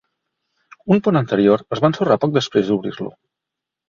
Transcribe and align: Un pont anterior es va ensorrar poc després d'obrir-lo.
Un 0.95 1.01
pont 1.07 1.19
anterior 1.19 1.63
es 1.77 1.83
va 1.83 1.87
ensorrar 1.93 2.17
poc 2.23 2.33
després 2.39 2.73
d'obrir-lo. 2.73 3.11